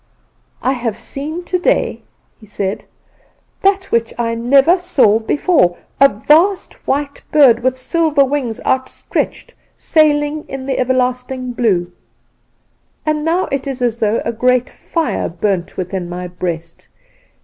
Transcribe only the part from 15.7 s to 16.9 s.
within my breast.